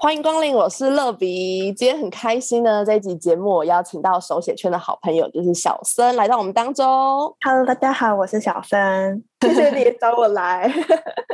[0.00, 1.72] 欢迎光临，我是乐比。
[1.72, 6.86] 今天很开心呢，这一集节目我邀请到手写圈的好朋友，就是小森来到我们当中。
[7.44, 10.72] Hello，大家好，我是小森， 谢谢你找我来。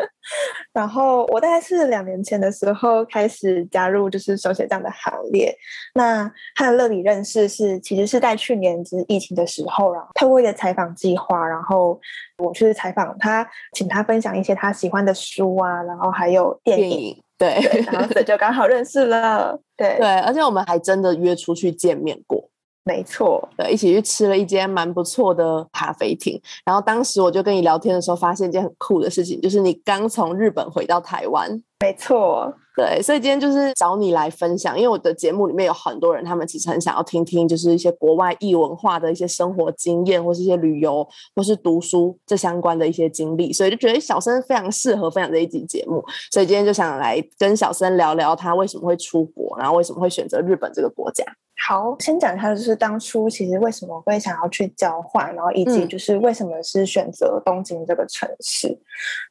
[0.73, 5.55] 然后我大概是两年前的时候开始加入，就是手写这样的行列。
[5.93, 6.25] 那
[6.57, 12.01] 和乐比认识是其实是在去年就是疫情的时候，然后透过一个采访计划，然后
[12.39, 17.23] 我去采访他，请他分享一些他喜欢的书啊，然后还有电影。
[17.37, 17.49] 对，
[17.91, 19.59] 然后就刚好认识了。
[19.77, 22.49] 对对，而且我们还真的约出去见面过。
[22.85, 26.39] 没错，对，一起去吃了一间蛮不错的咖啡厅。
[26.67, 31.63] 然后当时我就跟你聊天的时候，发现一件很酷的事情，就是你刚从日本回到台湾。
[31.81, 32.53] 没错。
[32.77, 51.25] 对，所以今天就是找你来分享，因为我的节目里面有很多人，他们其实很想要听听，就是一些国外异文化的一些生活经验，或是一些旅游，或是读书这相关的一些经历，所以就觉得小生非常适合分享这一集节目，所以今天就想来跟小生聊聊他为什么会出国，然后为什么会选择日本这个国家。
[51.57, 58.77] 好，先讲一下，就是当初其实为什么会想要去交换，然后以及就是为什么是选择东京这个城市。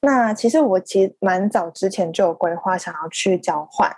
[0.02, 3.94] 那其实我其实蛮早之前就有规划想要去交换。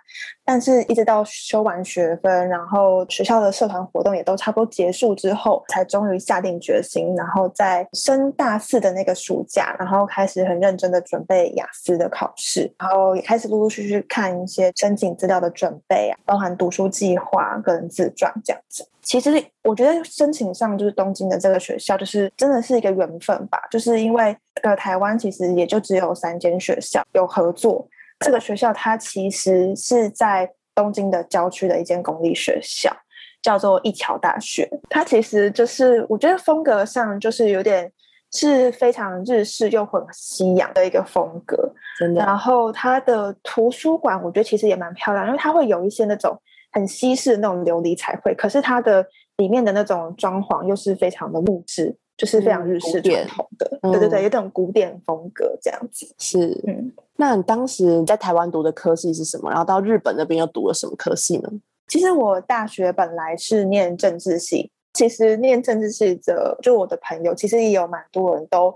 [0.45, 18.87] 但是，一直到修完学分，然后学校的社团活动也都差不多结束之后，才终于下定决心，然后在升大四的那个暑假，然后开始很认真的准备雅思的考试，然后也开始陆陆续续看一些申请资料的准备啊，包含读书计划、个人自传这样子。
[19.01, 27.87] 其实我觉得申请上就是东京的这个学校，就是真的是一个缘分吧，就是因为呃台湾其实也就只有三间学校有合作。
[28.19, 32.95] 这个学校它其实是在东京的郊区的一间公立学校，
[33.41, 34.69] 叫做一桥大学。
[34.89, 37.91] 它其实就是我觉得风格上就是有点
[38.31, 42.21] 是非常日式又很西洋的一个风格，真的。
[42.23, 46.39] 然后它的图书馆我觉得其实也蛮漂亮，因为它会有一些那种
[46.71, 49.05] 很西式那种琉璃彩绘，可是它的
[49.37, 51.97] 里面的那种装潢又是非常的木质。
[52.17, 56.15] 就是非常日式传统的，对对对，有点古典风格这样子。
[56.17, 59.49] 是，嗯，那你当时你在台湾读的科系是什么？
[59.49, 61.49] 然后到日本那边又读了什么科系呢？
[61.87, 68.75] 其实我大学本来是念政治系，其实念政治系的，就我的朋友，其实也有蛮多人都，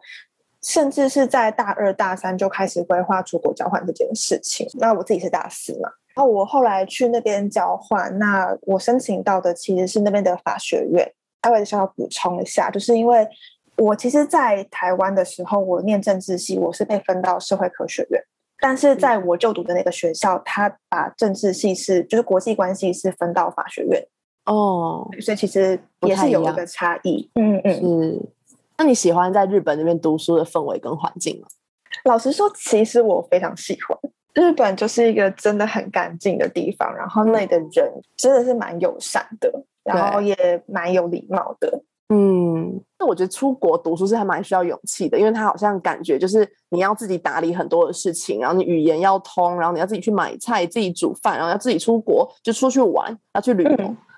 [0.61, 4.67] 甚至是在大二大三就开始规划出国交换这件事情。
[4.75, 11.11] 那我自己是大四嘛，然后我后来去那边交换，那我申请到的其实是那边的法学院。
[11.41, 13.25] 稍微需要补充一下，就是因为
[13.79, 18.22] 我其实，在台湾的时候，我念政治系，我是被分到社会科学院，
[18.59, 24.06] 但是在我就读的那个学校，他把政治系是就是国际关系是分到法学院
[24.45, 27.29] 哦，所以其实也是有一个差异。
[27.35, 28.22] 嗯嗯，是。
[28.78, 31.47] 那你喜欢在日本那边读书的氛围跟环境吗？
[32.03, 33.97] 老实说，其实我非常喜欢
[34.34, 39.51] 日本，就是一个真的很干净的地方，然后那里的人真的是蛮友善的。
[39.81, 41.81] 然后也蛮有礼貌的，
[42.12, 53.75] 嗯，那我觉得出国读书是还蛮需要勇气的，因为他好像感觉就是你要自己打理很多的事情，然后你语言要通，然后你要自己去买菜、自己煮饭，然后要自己出国就出去玩，要去旅游。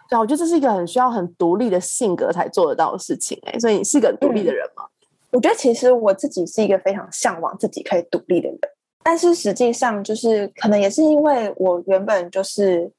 [0.09, 3.37] 对，我觉得这是一个很需要很独立的性格才做得到的事情。
[3.43, 4.85] 哎，所以你是个独立的人吗？
[5.31, 8.57] 我觉得其实我自己是一个非常向往自己可以独立的人，
[9.03, 12.89] 但是实际上就是可能也是因为我原本就是。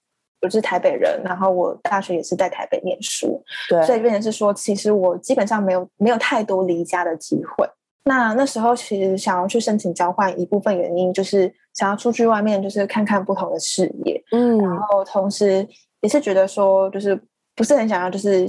[0.42, 7.68] 我是台北人，然后我大学也是在台北念书，对，所以变成是说，其实我基本上没有没有太多离家的机会。
[8.04, 15.64] 那那时候其实想要去申请交换，一部分原因就是想要出去外面，就是看看不同的视野，嗯，然后同时
[16.00, 17.16] 也是觉得说，就是
[17.54, 18.44] 不是很想要，就是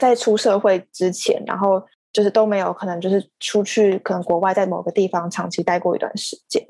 [0.00, 1.80] 在出社会之前，然后
[2.12, 6.66] 就是都没有可能，就是出去可能国外在某个地方长期待过一段时间。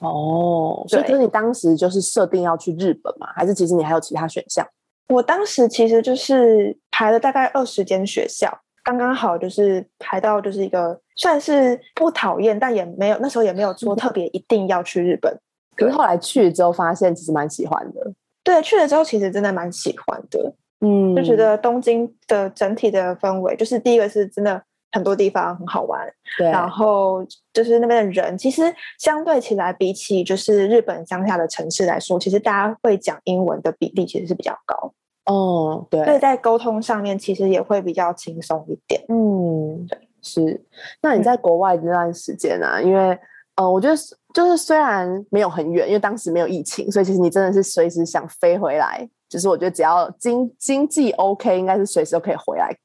[0.00, 3.28] 哦，所以可是你当时就是设定要去日本嘛？
[3.34, 4.66] 还是其实你还有其他选项？
[5.08, 8.50] 我当时其实就是排了大概二十间学校，
[8.82, 15.36] 刚刚好就是排到就是一个算是不讨厌，但也没有那时候也没有说特别一定要去日本。
[15.76, 18.12] 可是后来去了之后，发现其实蛮喜欢的。
[18.42, 20.54] 对，去了之后其实真的蛮喜欢的。
[20.80, 24.62] 嗯，就觉得东京的整体的氛围，就是第一个是真的。
[24.92, 26.00] 很多地方很好玩，
[26.38, 28.62] 对，然后就是那边的人，其实
[28.98, 34.92] 相对起来，比起就是日本乡下的城市来说，其实大家会讲英文的比例其实是比较高。
[35.26, 39.00] 哦，对，所以在沟通上面其实也会比较轻松一点。
[39.08, 40.64] 嗯，对，是。
[41.02, 43.16] 那你在国外这段时间啊，因为
[43.54, 52.78] 呃，我觉得是就是虽然没有很远，因为当时没有疫情，所以其实你真的是随时想飞回来，就是我觉得只要经经济 OK，应该是随时都可以回来，诶，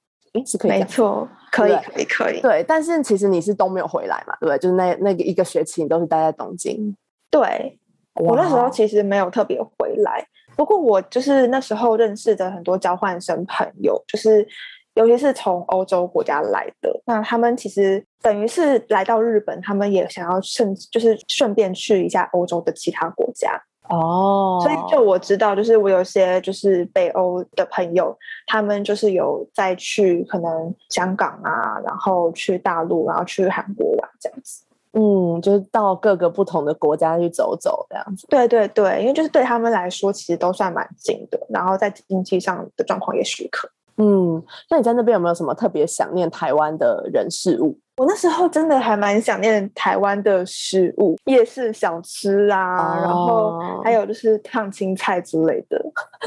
[0.44, 2.42] 是可以没错，可以可以可以。
[2.42, 4.58] 对，但是其实你是都没有回来嘛，对不对？
[4.58, 6.96] 就是那那个一个学期你都是待在东京。
[7.30, 7.78] 对，
[8.16, 14.48] 我那时候其实没有特别回来，不过我就是那时候认识的很多交换生朋友，就是
[14.96, 28.18] 尤其是从欧洲国家来的，那他们其实等于是来到日本，他们也想要顺就是顺便去一下欧洲的其他国家，哦所以就我知道，就是我有些就是北欧的朋友，
[28.48, 34.64] 他们就是有再去可能香港啊，然后去大陆，然后去韩国玩这样子。
[34.98, 38.26] 嗯，就是到各个不同的国家去走走这样子。
[38.30, 43.70] 对对对，因为就是对他们来说，其实都算蛮近的，然后在经济上的状况也许可。
[43.98, 47.78] 嗯，那你在那边有没有什么特别想念台湾的人事物？
[47.98, 55.82] 我那时候真的还蛮想念台湾的食物，夜市小吃啊，然后哦还有就是烫青菜之类的。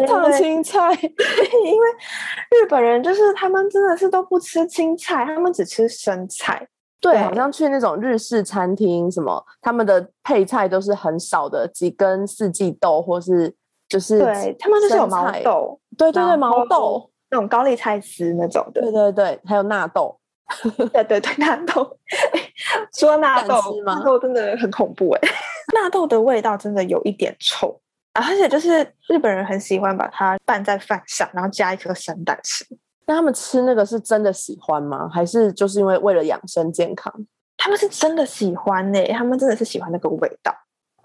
[0.07, 0.79] 烫青菜，
[1.65, 1.89] 因为
[2.59, 6.67] 日本人就是他们真的是都不吃青菜，他们只吃生菜。
[7.01, 13.55] 对，好像去那种日式餐厅，什么他们的配菜都是很少的，几根四季豆，或是
[13.89, 18.81] 就是对他们就是有毛，豆，对对对，毛豆，那种高丽菜丝那种的。
[18.81, 20.18] 对对对，还有纳豆，
[20.93, 21.99] 对对对，纳豆。
[22.97, 25.21] 说纳豆纳豆真的很恐怖哎、
[25.75, 27.81] 纳豆的味道真的有一点臭，
[28.15, 32.67] 而且就是日本人很喜欢把它拌在饭上，然后加一颗生蛋吃。
[33.07, 35.09] 那他们吃那个是真的喜欢吗？
[35.09, 37.13] 还是就是因为为了养生健康？
[37.57, 40.55] 他们是真的喜欢呢、他们真的是喜欢那个味道。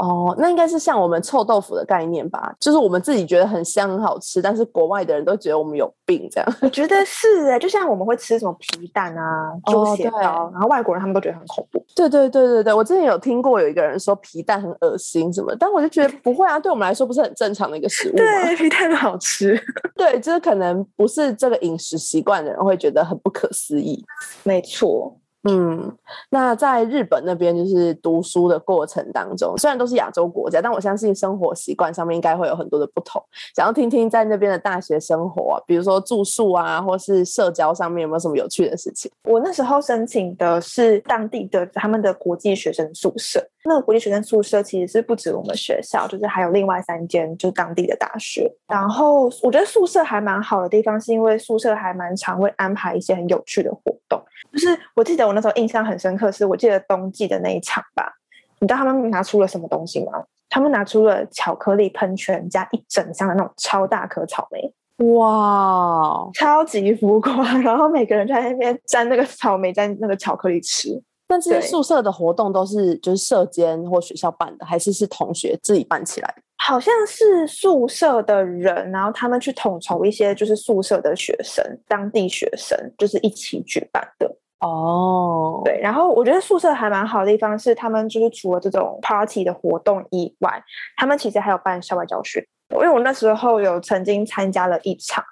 [0.03, 6.55] 哦，那应该是像我们臭豆腐的概念吧，就是我们自己觉得很香很好吃，但是国外的人都觉得我们有病这样。
[6.61, 11.81] 我觉得是哎、就像我们会吃什么皮蛋啊、猪血糕，然后外国人他们都觉得很恐怖。
[11.95, 18.17] 对对对对对，我之前有听过有一个人说皮蛋很恶心什么，但我就觉得不会啊，对我们来说不是很正常的一个食物吗？
[18.17, 19.57] 对， 皮蛋很好吃，
[19.95, 24.03] 对，就是可能不是这个饮食习惯的人会觉得很不可思议。
[24.43, 25.17] 没错。
[25.49, 25.97] 嗯，
[26.29, 33.21] 那在日本那边就是读书的过程当中，虽然都是亚洲国家，但我相信生活习惯上面应该会有很多的不同。
[33.55, 39.11] 想要听听在那边的大学生活、比如说住宿啊，或是社交上面有没有什么有趣的事情？
[39.25, 43.45] 我那时候申请的是当地的他们的国际学生宿舍。
[43.65, 48.49] 那个国际学生宿舍其实是不止我们学校，就是还有另外三间就是当地的大学。
[48.67, 54.21] 然后我觉得宿舍还蛮好的地方，是因为宿舍还蛮常会安排一些很有趣的活动。
[54.51, 58.13] 就是我记得我那时候印象很深刻，是我记得冬季的那一场吧。
[58.59, 60.23] 你知道他们拿出了什么东西吗？
[60.49, 64.73] 他们拿出了巧克力喷泉加一整箱的那种超大颗草莓。
[65.15, 71.01] 哇，超级浮夸，然后每个人就在那边沾那个草莓，沾那个巧克力吃。
[71.29, 76.43] 那这些宿舍的活动都是就是社监或学校办的，还是是同学自己办起来的？
[76.57, 84.37] 好像是宿舍的人，然后他们去统筹一些就是宿舍的学生，当地学生就是一起举办的。
[84.63, 90.63] 哦，对，然后我觉得宿舍还蛮好的地方是，他们就是除了这种 party 的活动以外，
[90.95, 92.47] 他们其实还有办校外教学。
[92.69, 95.23] 因为我那时候有曾经参加了一场，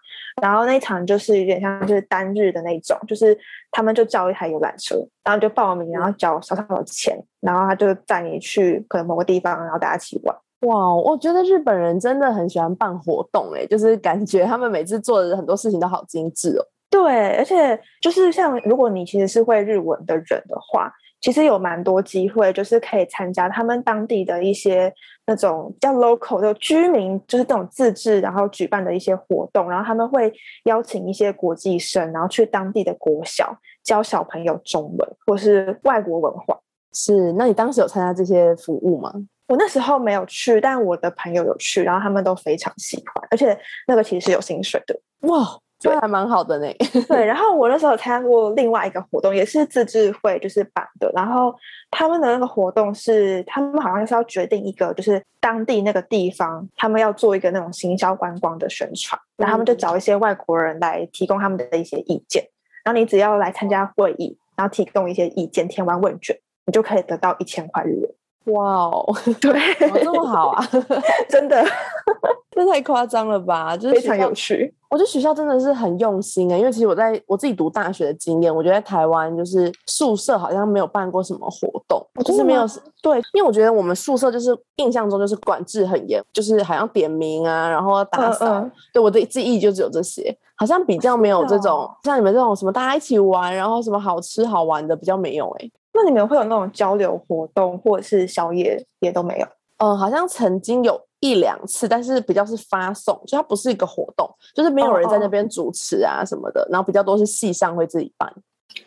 [0.42, 3.36] 然后那一场就是有点像就是单日的那种，就是
[3.72, 10.36] 他们就叫一台游览车，然后就报名，然后交少少的钱，然后他就带你去可能某个地方，然后大家一起玩。
[10.68, 16.66] 哇，我觉得日本人真的很喜欢办活动、欸，就是感觉他们每次做的很多事情都好精致哦。
[16.92, 24.94] 对，而且就是像如果你其实是会日文的人的话，其实有蛮多机会，就是可以参加他们当地的一些
[25.26, 30.34] 那种比较 local 的居民，就是这种自治然后举办的一些活动，然后他们会
[30.66, 36.60] 邀请一些国际生，然后去当地的国小教小朋友中文或是外国文化。
[36.94, 39.14] 是，那你当时有参加这些服务吗？
[39.48, 43.58] 我那时候没有去，但我的朋友有去，然后他们都非常喜欢，而且
[43.88, 45.00] 那个其实是有薪水的。
[45.22, 45.46] 哇，
[45.82, 46.68] 这还蛮好的呢。
[47.10, 51.12] 对，然后我那时候有参加过另外一个活动，也是自治会就是办的。
[51.16, 51.54] 然后
[51.90, 62.44] 他们的那个活动是，他们好像是要决定一个，就是当地那个地方，他们要做一个那种行销观光的宣传，然后他们就找一些外国人来提供他们的一些意见。
[62.84, 68.10] 然后你只要来参加会议，然后提供一些意见，填完问卷，你就可以得到一千块日元。
[68.46, 70.64] 哇哦，对，怎么这么好啊？
[71.30, 71.64] 真的
[72.52, 73.78] 这太夸张了吧？
[73.78, 74.74] 就是非常有趣。
[74.90, 82.66] 我觉得学校真的是很用心啊、因为其实我在我自己读大学的经验，我觉得在台湾就是宿舍好像没有办过什么活动，哦就是没有
[83.02, 99.48] 对，因为我觉得我们宿舍就是印象中就是管制很严，就是好像点名啊，然后要打嗯扫，嗯对我的记忆就只有这些，好像比较没有这种、哦像你们这种什么大家一起玩，然后什么好吃好玩的比较没有哎、那你们会有那种交流活动，或者是宵夜也都没有？
[99.78, 108.32] 嗯，好像曾经有一两次，但是比较是发送，就它不是一个活动，就是没有人在那边主持啊什么的，然后比较多是系上会自己办。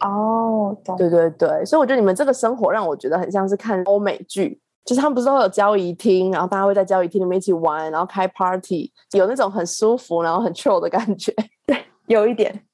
[0.01, 11.35] 哦，对对对，所以我觉得你们这个生活让我觉得很像是看欧美剧，就是他们不是都有交谊厅，然后大家会在交谊厅里面一起玩，然后开 party，有那种很舒服，然后很 chill 的感觉。
[11.67, 12.65] 对，有一点。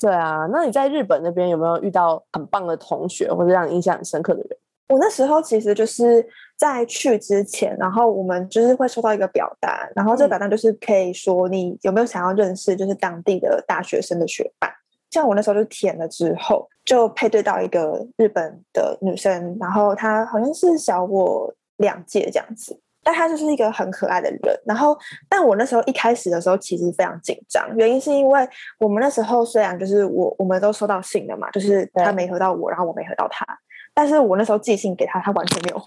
[0.00, 4.58] 对啊，那你在日本那边有没有遇到很棒的同学，或者让你印象很深刻的人？
[4.88, 6.24] 我那时候其实就是
[6.58, 14.70] 在去之前，然后我们就是会收到一个表单，然后这个表单就是可以说你有没有想要认识就是当地的大学生的学伴。
[15.10, 22.78] 像我那时候就填了之后，就配对到一个日本的女生，然后她好像是小我两届这样子。
[23.04, 24.96] 但他就是一个很可爱的人，然后，
[25.28, 28.48] 但我那时候一开始的时候其实非常紧张，原因是因为
[28.80, 33.46] 我们那时候虽然就是我我们都收到信了嘛，就是他没回到我，然后我没回到他，
[33.92, 35.86] 但是我那时候寄信给他，他完全没有回，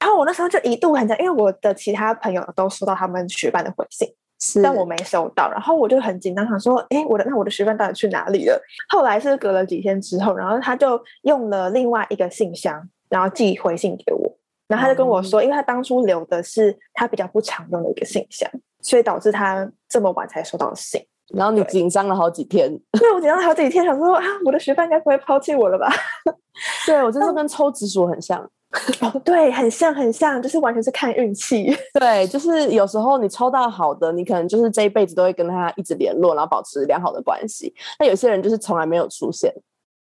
[0.00, 4.08] 然后我那时候就一度很紧张，因为我的其他朋友都收到他们学伴的回信，
[4.62, 8.60] 但我没收到，然后我就很紧张，想说，哎，我的那我的学伴到底去哪里了？
[8.88, 14.27] 后来是隔了几天之后，然后他就用了另外一个信箱，然后寄回信给我。
[14.68, 18.48] 然后他就跟我说，因为他当初留的是他比较不常用的一个信箱，
[18.80, 21.04] 所以导致他这么晚才收到信。
[21.34, 25.90] 然后你紧张了好几天，对我紧张了好几天，想说啊，我的学伴应该不会抛弃我了吧？
[26.86, 28.40] 对我真的跟抽直属很像，
[29.00, 31.66] 哦，对，很像很像，就是完全是看运气。
[32.00, 37.74] 对，就是有时候你抽到好的，你可能就是这一辈子都会跟他一直联络，然后保持良好的关系。
[37.98, 39.52] 那有些人就是从来没有出现。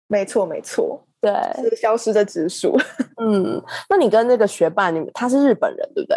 [0.06, 1.02] 没错，没错。
[1.20, 1.32] 对，
[1.62, 2.76] 是消失的指数。
[3.20, 6.16] 嗯，那你跟那个学霸，你们他是日本人，对不对？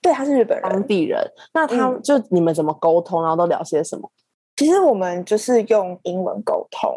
[0.00, 1.20] 对，他是日本人，当地人。
[1.52, 4.10] 那他就你们怎么沟通，然后都聊些什么？
[4.56, 6.90] 其实我们就是用英文沟通。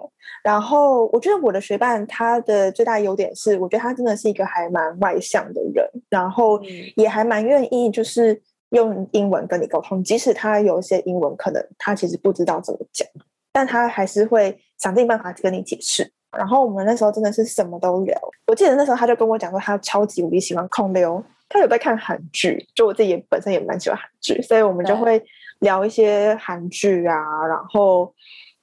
[0.43, 6.61] 然后我觉得我的学伴他的最大优点是，我觉得他真的是一个还蛮外向的人，然后
[6.95, 13.05] 也还蛮愿意就是用英文跟你沟通，即使他有一些英文可能他其实不知道怎么讲，
[13.51, 16.13] 但他还是会想尽办法跟你解释。
[16.37, 18.17] 然后我们那时候真的是什么都聊。
[18.47, 25.21] 我记得那时候他就跟我讲说，他超级无敌喜欢控流，他有在看韩剧，就我自己也本身也蛮喜欢韩剧，所以我们就会
[25.59, 27.15] 聊一些韩剧啊，
[27.47, 28.13] 然后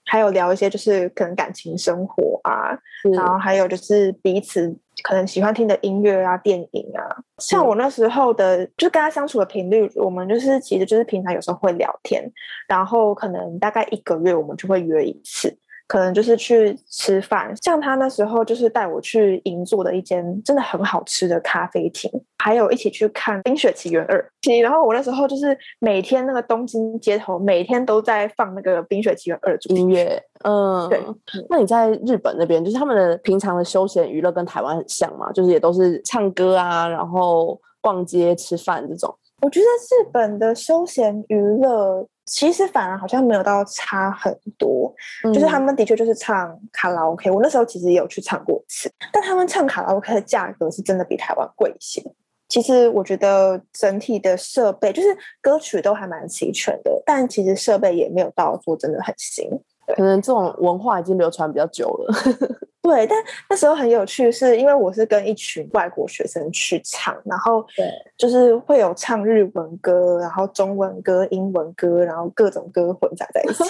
[0.05, 2.77] 还有聊一些就是可能感情生活啊，
[3.15, 7.03] 然后还有就是彼此可能喜欢听的音乐啊、电影啊。
[7.39, 12.25] 像我那时候的，就跟他相处的频率，我们就是其实就是平常有时候会聊天，
[12.69, 15.57] 然后可能大概一个月我们就会约一次。
[15.89, 24.19] 可能就是去吃饭，像他那时候就是带我去银座的一间真的很好吃的咖啡厅，还有一起去看《冰雪奇缘二》。
[24.63, 30.21] 然后我那时候就是每天那个东京街头每天都在放那个《冰雪奇缘二》音乐。
[30.45, 31.01] 嗯，对。
[31.49, 35.31] 那你在日本那边，就是他们的平常的休闲娱乐跟台湾很像嘛？
[35.33, 39.17] 就是也都是唱歌啊，然后逛街、吃饭这种。
[39.43, 42.07] 我觉得日本的休闲娱乐。
[42.27, 44.93] 其实反而好像没有到差很多，
[45.33, 47.31] 就是他们的确就是唱卡拉 OK。
[47.31, 52.03] 我那时候其实也有去唱过一次，但他们唱卡拉 OK 的价格是真的比台湾贵一些。
[52.49, 55.09] 其实我觉得整体的设备就是
[55.41, 59.49] 歌曲都还蛮齐全的，但其实设备也没有到说真的很新。
[59.97, 62.15] 可能这种文化已经流传比较久了。
[62.87, 63.19] 对，但
[63.51, 73.65] 那时候很有趣，是因为我是跟一群外国学生去唱，然后对，就是会有唱日文歌，然后中文歌、英文歌，然后各种歌混杂在一起。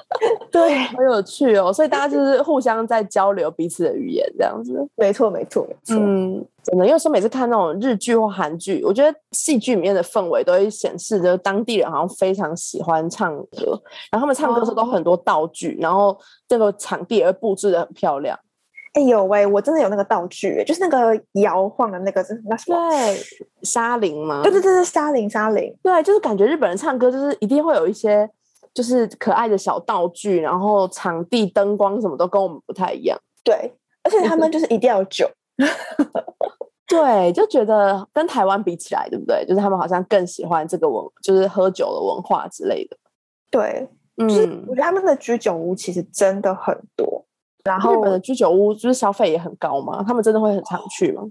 [0.50, 1.70] 对，很有趣哦。
[1.70, 4.72] 所以大家就是互相在交流彼此的语言，这样子。
[4.96, 5.96] 没错，没错，没错。
[5.98, 13.78] 嗯，真的，因为说每次看那种日剧或韩剧，我觉得戏剧里面的氛围都会显示就是当地人好像非常喜欢唱歌，
[14.10, 18.38] 然后他们唱歌的时候都很多道具，然后这个场地也会布置的很漂亮。
[18.92, 19.46] 哎呦喂！
[19.46, 22.90] 我真的有那个道具，就是那个摇晃的那个，那什么？
[22.90, 23.16] 对，
[23.62, 24.42] 沙铃吗？
[24.42, 25.74] 对对对对，沙铃沙铃。
[25.82, 28.28] 对，就是感觉日本人唱歌就是一定会有一些
[28.74, 33.18] 就是可爱的小道具，然后场地灯光什么都跟我们不太一样。
[33.42, 33.72] 对，
[34.02, 35.26] 而且他们就是一定要酒。
[36.86, 39.42] 对，就觉得跟台湾比起来，对不对？
[39.46, 42.96] 就是他们好像更喜欢这个文，就是喝酒的文化之类的。
[43.50, 44.28] 对，嗯，
[44.68, 47.24] 我觉得他们的居酒屋其实真的很多。
[47.64, 51.22] 然后日本的居酒屋就是消费也很高嘛，他们真的会很常去吗？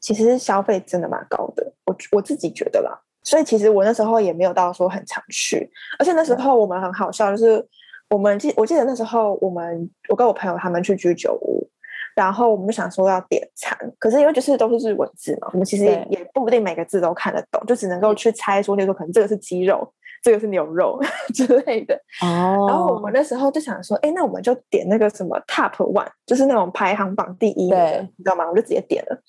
[0.00, 2.96] 其实消费真的蛮高的，我我自己觉得啦。
[3.24, 5.68] 所以其实我那时候也没有到说很常去，
[5.98, 7.62] 而且那时候我们很好笑，就是
[8.08, 11.68] 我们记我记得那时候我们我跟我朋友他们去居酒屋，
[12.14, 21.00] 然后我们就想说要点餐，可是因为就是都是日文字嘛，我们其实也不一定每个字都看得懂，就只能够去猜说，例如说可能这个是鸡肉，这个是牛肉
[21.34, 21.94] 之类的。
[22.22, 28.48] 哦，然后我们那时候就想说，哎，那我们就点那个什么 Top One，就是那种排行榜第一的，你知道吗？
[28.48, 29.22] 我就直接点了，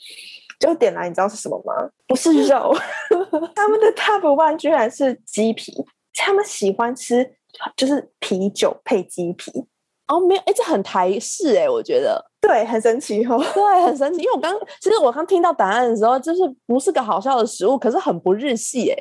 [0.59, 1.89] 就点来，你知道是什么吗？
[2.07, 2.73] 不是肉，
[3.55, 5.73] 他们的 Top One 居然是鸡皮，
[6.15, 7.35] 他们喜欢吃
[7.75, 9.65] 就是啤酒配鸡皮。
[10.07, 14.21] 哦，没有，哎，这很台式哎，我觉得，对，很神奇哦，对，很神奇。
[14.21, 18.97] 因为我刚，其实我刚听到答案的时候，就是不是个好笑的食物，可是很不日系哎，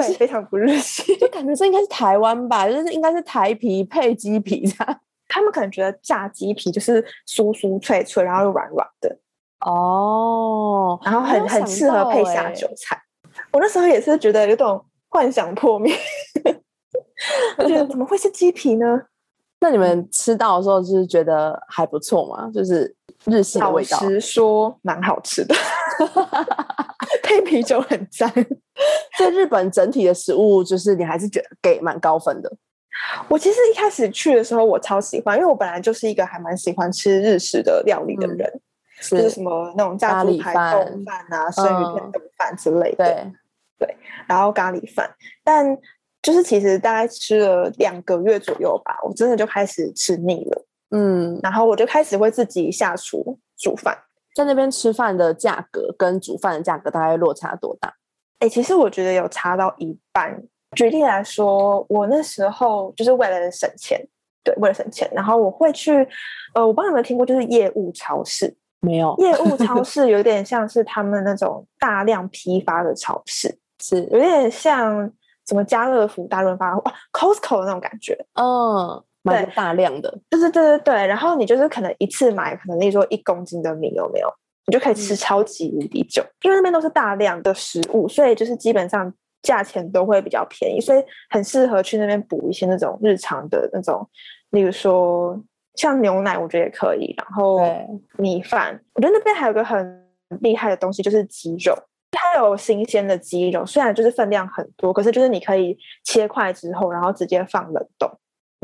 [0.00, 5.00] 对，非常不日系，就感觉这应该是台湾吧，就是应该是台皮配鸡皮这样。
[5.28, 9.18] 他们可能觉得炸鸡皮就是酥酥脆脆，然后又软软的，
[9.60, 13.00] 哦，然后很很适合配下酒菜。
[13.50, 15.92] 我那时候也是觉得有种幻想破灭，
[17.58, 19.02] 我觉得怎么会是鸡皮呢？
[19.60, 22.50] 那你们吃到的时候，就是觉得还不错吗？
[22.52, 23.98] 就是日系的味道。
[24.02, 25.54] 老实说，蛮好吃的，
[27.22, 28.32] 配啤酒很赞。
[29.18, 32.50] 在日本整体的食物，就是你还是觉得给蛮高分的。
[33.28, 38.60] 我其实一开始去的时候，我超喜欢，因为我本来就是一个还蛮喜欢吃日式的料理的人，
[39.10, 43.04] 就是什么那种炸猪排冻饭啊、生鱼片冻饭之类的。
[43.04, 43.32] 对
[43.86, 43.96] 对，
[44.26, 45.10] 然后咖喱饭，
[45.42, 45.76] 但。
[46.24, 53.94] 就是其实大概吃了两个月左右吧，我真的就开始吃腻了，嗯，然后我就开始会自己下厨煮饭。
[54.34, 57.94] 在那边吃饭的价格跟煮饭的价格大概落差多大？
[58.40, 60.42] 哎，其实我觉得有差到一半。
[60.76, 64.04] 举例来说，我那时候就是为了省钱，
[64.42, 66.06] 对，为了省钱，然后我会去，
[66.54, 68.54] 呃，我不知道有没有听过，就是业务超市。
[68.80, 75.10] 没有，业务超 市有点像是他们那种大量批发的超市，是有点像。
[75.46, 84.28] 什么家乐福、大润发、哇，Costco 的那种感觉，嗯，买大量的，就是对对对，然后你就是可能一次买，可能例如说一公斤的米有没有？
[84.66, 89.12] 你就可以吃超级无敌久，因为那边都是大量的食物，所以就是基本上
[89.42, 94.08] 价钱都会比较便宜，所以很适合去那边补一些那种日常的那种，
[94.50, 95.38] 例如说
[95.74, 97.60] 像牛奶，我觉得也可以，然后
[98.16, 100.06] 米饭，我觉得那边还有个很
[100.40, 101.76] 厉害的东西，就是鸡肉。
[102.16, 108.08] 它有新鲜的鸡肉，虽然就是分量很多，可是就是你可以切块之后，然后直接放冷冻，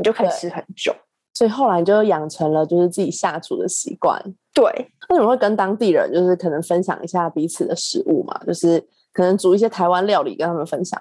[0.01, 0.91] 你就可以吃很久。
[1.33, 4.21] 所以后来就养成了就是自己下厨的习惯。
[4.53, 4.63] 对，
[5.07, 8.37] 那你会跟当地人就是可能分享一下彼此的食物嘛？
[8.45, 8.83] 就是
[9.13, 10.99] 可能煮一些台湾料理跟他们分享。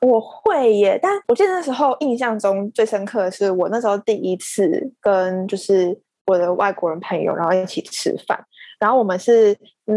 [0.00, 8.42] 我会耶，但我记得那时候印象中最深刻的是我那时候第一次跟就是我的外国人朋友，然后一起吃饭。
[8.78, 9.54] 然后我们是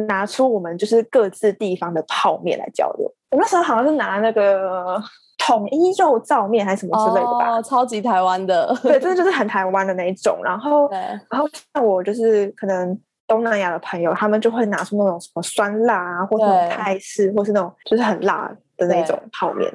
[0.08, 3.10] 拿出我们就是各自地方的泡面来交流。
[3.32, 5.02] 我那时候好像是拿那个
[5.46, 10.40] 统一肉燥面还是什么之类的吧，哦超级台湾的， 对，真的就是很台湾的那一种。
[10.44, 10.90] 然后，
[11.30, 19.72] 然后像我就是可能东南亚的朋友，他们就会拿出那种什么酸辣啊，或者泰式，或是那种就是很辣的那种泡面。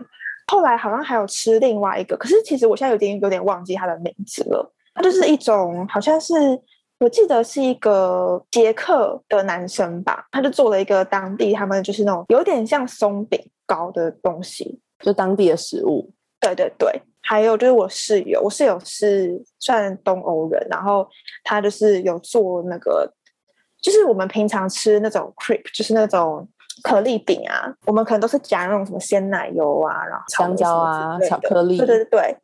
[0.50, 4.72] 后来好像还有吃另外一个，可是其实我现在有点有点忘记它的名字了。
[4.94, 6.34] 它就是一种好像是。
[7.00, 16.12] 我记得是一个捷克的男生吧，他就做了一个当地他们就是那种有点像松饼糕的东西，就当地的食物。
[16.40, 21.06] 对对对，还有就是我室友，我室友是算东欧人，然后
[21.44, 23.12] 他就是有做那个，
[23.82, 26.48] 就是我们平常吃那种 crepe，就是那种
[26.82, 32.36] 可丽饼啊，我们可能都是夹那种什么鲜奶油啊，然后香蕉啊，巧克力，对对对。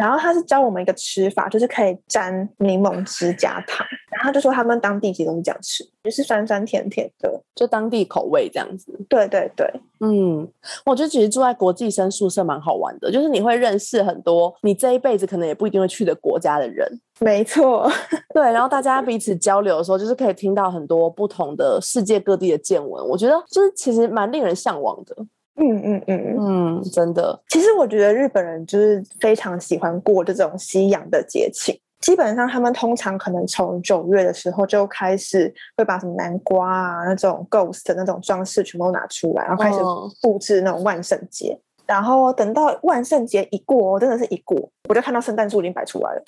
[0.00, 3.86] 然后他是教我们一个吃法，就是可以沾柠檬汁加糖。
[4.10, 8.92] 然后就说他们当地其实都是这样吃，就是酸酸甜甜的，就当地口味这样子。
[9.08, 9.66] 对对对，
[10.00, 10.46] 嗯，
[10.84, 16.86] 我觉得其实住在国际生宿舍蛮好玩的，就是你会认识很多你这一辈子可能也不一定会去的国家的人。
[17.20, 17.90] 没错，
[18.34, 18.42] 对。
[18.42, 23.06] 然后大家彼此交流的时候，就是可以听到很多不同的世界各地的见闻。
[23.06, 25.14] 我觉得就是其实蛮令人向往的。
[25.60, 27.40] 嗯嗯嗯嗯，真的。
[27.48, 31.78] 其实我觉得日本人就是非常喜欢过这种西洋的节庆。
[32.00, 39.78] 基本上他们通常可能从九月的时候就开始会把什么南瓜啊那种 ghost 的那种装饰全部拿出来，然后开始
[40.22, 41.60] 布置那种万圣节。
[41.90, 44.56] 然后等到万圣节一过，真的是一过，
[44.88, 46.22] 我就看到圣诞树已经摆出来了，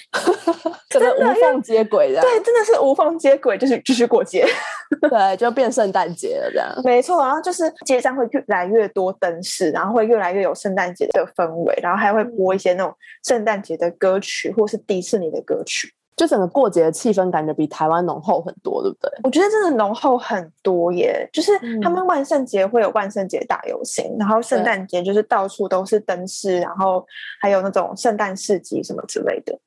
[0.91, 2.21] 真的无缝接轨的。
[2.21, 4.45] 对，真的是无缝接轨，就是继续过节，
[5.09, 6.69] 对，就变圣诞节了这样。
[6.83, 15.95] 没错，然后就是街上会越来越多灯饰，然后会越来越有圣诞节的氛围，然后还会播一些那种圣诞节的歌曲，或是迪士尼的歌曲。
[16.15, 19.11] 就整个过节的气氛感觉比台湾浓厚很多，对不对？
[19.25, 21.29] 我觉得真的浓厚很多耶！
[21.33, 27.05] 就是他们万圣节会有万圣节大游行，然后圣诞节就是到处都是灯饰，然后
[27.41, 29.59] 还有那种圣诞市集什么之类的。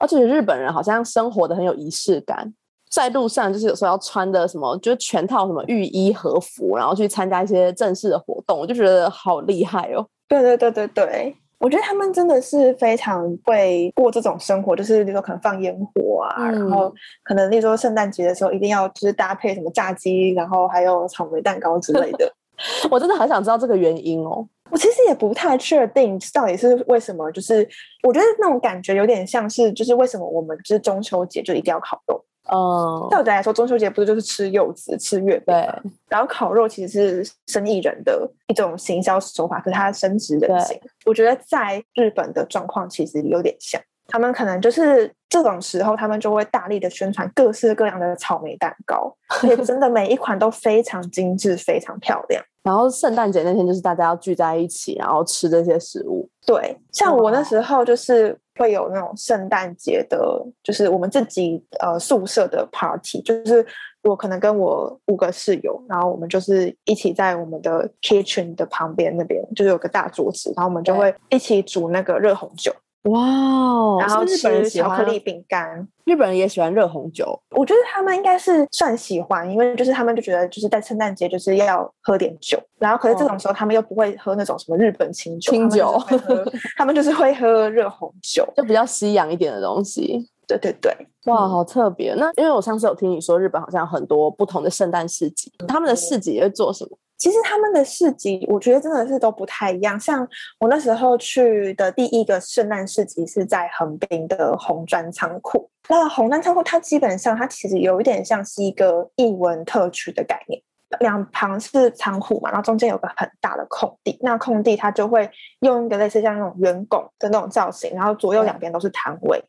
[0.00, 2.52] 而且日本人好像生活的很有仪式感，
[2.90, 10.04] 在路上就是有时候要穿的什么，就是全套什么浴衣和服，然后去参加一些正式的活动，我就觉得好厉害哦！
[10.28, 11.36] 对对对对对。
[11.62, 22.30] 我觉得他们真的是非常会过这种生活，就是比如说可能放烟火啊，然后可能例如说圣诞节的时候一定要就是搭配什么炸鸡，然后还有草莓蛋糕之类的。
[22.90, 24.44] 我真的很想知道这个原因哦。
[24.70, 27.66] 我其实也不太确定到底是为什么，就是
[28.02, 32.24] 我觉得那种感觉有点像是，就是为什么我们就是中秋节就一定要烤肉。
[32.50, 35.92] 嗯，道理来说，中秋节不是就是吃柚子、吃月饼，对。
[36.08, 40.78] 然后烤肉其实是生意人的一种行销手法，可是它升值人心。
[41.04, 52.42] 我觉得在日本的状况其实有点像，他们可能就是这种时候，他们就会大力的宣传各式各样的草莓蛋糕，而且真的每一款都非常精致、非常漂亮。
[52.62, 56.28] 然后圣诞节那天就是大家要聚在一起，然后吃这些食物。
[56.46, 63.64] 对，像我那时候就是会有那种圣诞节的，就是我们自己呃宿舍的 party，就是
[64.02, 72.72] 我可能跟我五个室友，然后我们就是一起在我们的 kitchen 的旁边那边，就是有个大桌子，然后我们就会一起煮那个热红酒。
[73.04, 73.96] 哇哦！
[73.98, 77.36] 然后吃巧克力饼干，日本人也喜欢热红酒。
[77.50, 86.00] 我觉得他们应该是算喜欢，因为就是他们就觉得就是在圣诞节就是要喝点酒，然后可是这种时候他们又不会喝那种什么日本清酒，清酒，
[86.78, 90.28] 他们就是会喝热红酒，就比较西洋一点的东西。
[90.46, 90.94] 对对对，
[91.26, 92.14] 哇，好特别。
[92.14, 96.98] 那因为我上次有听你说，日本好像很多不同的圣诞市集，他们的市集会做什么？
[97.22, 99.98] 其实他们的市集，我觉得真的是都不太一样。
[100.00, 100.26] 像
[100.58, 105.70] 我那时候去的第一个圣诞市集是在横滨的红砖仓库。
[105.88, 110.60] 那红砖仓库它基本上它其实有一点像是一个艺文特区的概念，
[111.00, 114.18] 两旁是仓库嘛，然后中间有个很大的空地。
[114.20, 115.28] 那空地它就会
[115.60, 119.42] 用一个类似像那种圆拱的那种造型，然后左右两边都是摊位。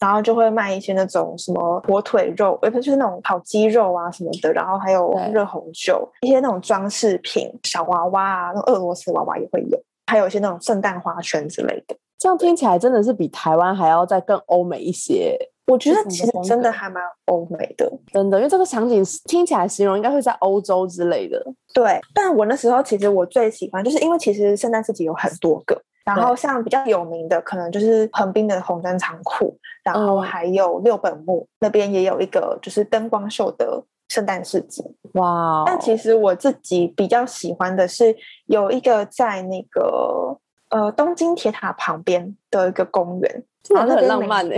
[0.00, 11.96] 然后就会卖一些那种什么火腿肉，也不就是那种烤鸡肉啊什么的，然后还有热红酒，一些那种装饰品，小娃娃啊，那俄罗斯娃娃也会有，还有一些那种圣诞花圈之类的。
[12.18, 15.38] 这样听起来真的是比台湾还要再更欧美一些。
[15.70, 21.42] 我觉得其实真的还蛮欧美的，真的，因为这个场景听起来形容应该会在欧洲之类的。
[21.72, 25.80] 对，但我那时候其实我最喜欢，就是因为其实圣诞市集有很多个。
[26.02, 34.82] 然后像比较有名的，可能就是横滨的红灯仓库，然后还有六本木那边也有一个就是灯光秀的圣诞市集。
[35.12, 35.62] 哇！
[35.66, 40.36] 但其实我自己比较喜欢的是有一个在那个
[40.70, 43.44] 呃东京铁塔旁边的一个公园。
[43.68, 44.54] 然后很浪漫呢，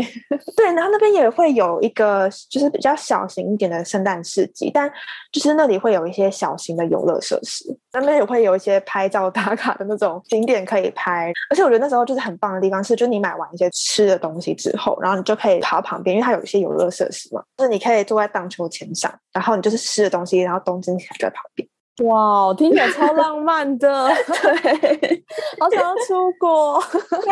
[0.56, 4.90] 对，然后那边也会有一个就是比较小型一点的圣诞市集，但
[5.32, 21.68] 就是那里会有一些小型的游乐设施，那边也会有一些拍照打卡的那种景点可以拍，而且我觉得那时候就是很棒的地方是，就是你买完一些吃的东西之后，然后你就可以跑旁边，因为它有一些游乐设施嘛，就是你可以坐在荡秋千上，然后你就是吃的东西，然后东京铁塔就在旁边。
[22.04, 24.08] 哇，听起来超浪 漫的，
[24.42, 25.24] 对，
[25.60, 26.82] 好想要出国，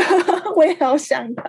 [0.55, 1.45] 我也好想要。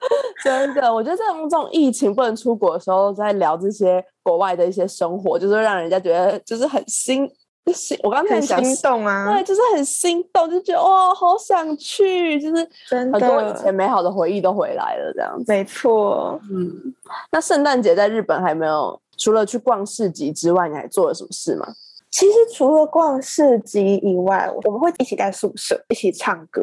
[0.44, 7.28] 真的，我觉得这种这种疫情不能出国的时候，在聊这些国外的一些生活，就是让人家觉得就是很心
[7.74, 7.98] 心。
[8.02, 15.44] 我刚才讲心动啊，对，就是很心动，就觉得哇，好想去，就是很多以前美好的回忆都回来了，这样子。
[15.48, 16.94] 没错，嗯。
[17.32, 21.66] 那圣诞节在日本还没有，除了去逛市集之外，你还做了什么事吗？
[22.10, 26.62] 其实除了逛市集以外，我们会一起在宿舍一起唱歌。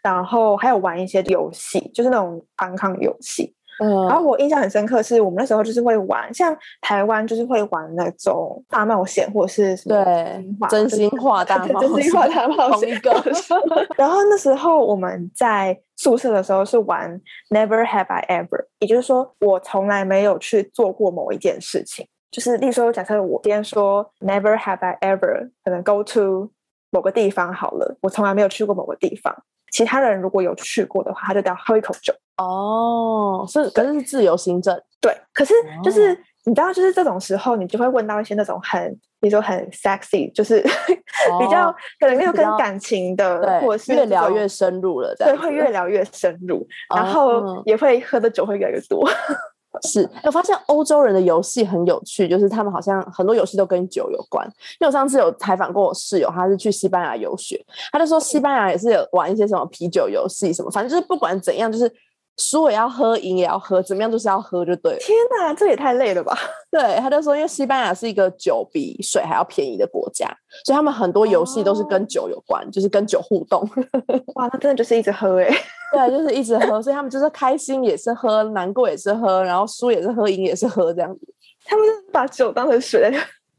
[0.00, 3.52] 然后还有玩一些游戏，就是那种反抗游戏。
[3.82, 12.88] 嗯，然后我印象很深刻，是我们那时候就是会玩，像台湾就是会玩那种大冒险，或者是什么真心话大 冒险，真心话大冒险。
[12.90, 13.10] 一个。
[13.98, 22.06] 然后那时候我们在宿舍的时候是玩 Never Have I Ever，也就是说我从来没有去做过某一件事情。
[22.30, 26.50] 就是例如说，假设我今天说 Never Have I Ever，可能 Go to
[26.90, 29.34] 某个地方好了，我从来没有去过某个地方。
[29.70, 33.44] 其他人如果有去过的话，他就得要喝一口酒哦。
[33.46, 34.78] 是，可是是自由行政。
[35.00, 40.60] 对，可是就是你知道，就是这种时候，你就会问到一些那种很，比如说很 sexy，就是
[41.38, 45.14] 比较可能又跟感情的，或者是越聊越深入了。
[45.16, 49.06] 对，会越聊越深入，然后也会喝的酒会越来越多。
[49.82, 54.46] 是，我发现欧洲人的游戏很有趣，就是他们好像很多游戏都跟酒有关。
[54.46, 61.92] 因为我上次有采访过我室友，他是去西班牙游学，他就说西班牙也是有玩一些什么啤酒游戏什么，反正就是不管怎样，就是。
[62.38, 64.98] 输也要喝，赢也要喝，怎么样就是要喝就对了。
[64.98, 66.38] 天哪，这也太累了吧！
[66.70, 70.26] 对，他就说，因为西班牙是一个酒比水还要便宜的国家，
[70.64, 73.68] 所以他们很多游戏都是跟酒有关，就是跟酒互动。
[74.36, 75.50] 哇，那真的就是一直喝哎。
[75.90, 81.20] 对，就是一直喝，所以他们就是开心也是喝，难过也是喝，然后输也是喝，赢也是喝这样子。
[81.64, 83.10] 他们把酒当成水。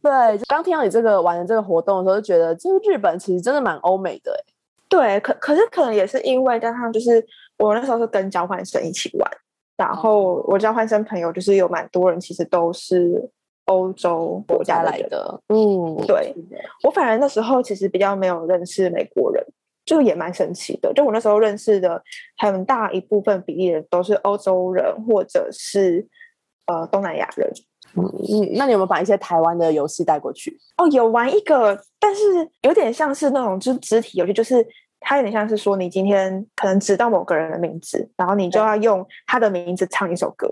[0.02, 0.12] 对，
[0.48, 4.54] 刚听到你这个玩的这个活动的时候，就觉得这个日本其实真的蛮欧美的哎。
[4.88, 7.24] 对，可可是可能也是因为加上就是
[7.60, 9.32] 我那时候是跟交换生一起玩，
[9.78, 13.30] 然后我交换生朋友就是有蛮多人其实都是
[13.66, 16.34] 欧洲国家来的，嗯，对
[16.84, 19.46] 我反而那时候其实比较没有认识美国人。
[19.86, 22.00] 就也蛮神奇的，就我那时候认识的
[22.38, 26.08] 很大一部分比例人都是欧洲人或者是
[26.68, 27.52] 呃东南亚人。
[27.96, 28.04] 嗯，
[28.54, 30.56] 那你有没有把一些台湾的游戏带过去？
[30.78, 32.22] 哦，有玩一个，但是
[32.62, 34.64] 有点像是那种就是肢体游戏，就是
[35.00, 40.48] 它有点像是说你今天可能知道某个人的名字，然后你就要用他的名字唱一首歌。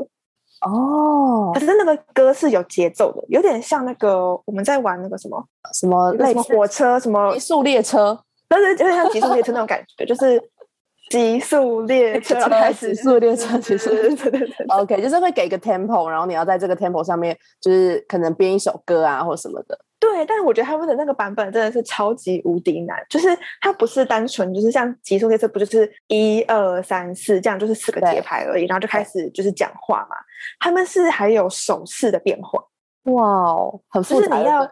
[0.62, 8.19] 哦，可是那个歌是有节奏的，有点像那个我们在玩那个什么什么类似火车什么极速列车。
[8.49, 10.41] 但是有点像极速列车那种感觉，就是
[11.09, 19.79] 极速列车 开始，极速列车 其实对对对，OK，就是会给一个 tempo，然后你要在这个 tempo 上面，就是可能编一首歌啊，或什么的。
[19.99, 23.27] 对，但是我觉得他们的那个版本真的是超级无敌难，就是
[23.61, 30.15] 它不是单纯就是像极速列车，不就是一二三四这样，就是四个节拍而已，然后就开始就是讲话嘛。
[30.59, 32.63] 他们是还有手势的变化，
[33.11, 34.27] 哇哦，很复杂。
[34.27, 34.69] 就是你要。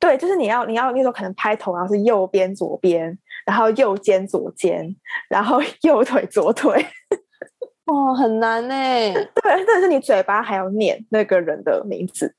[0.00, 3.18] 对，就是你要你要那时候可能拍头，然后是右边左边，
[3.48, 4.94] 然后右肩左肩，
[5.30, 6.70] 然后 右腿左腿，
[7.86, 8.74] 哦，很难呢。
[8.74, 12.30] 对，但是你嘴巴还要念那个人的名字，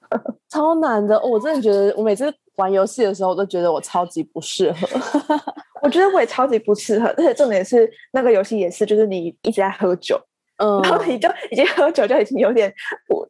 [0.48, 1.20] 超难的。
[1.20, 4.88] 我真的觉得，我每次玩游戏的时候，我都觉得我超级不适合。
[5.82, 10.18] 我觉得我也超级不适合，而且重点是那个游戏也是，就是你一直在喝酒。
[10.58, 12.72] 嗯，然后你就已经喝酒，就已经有点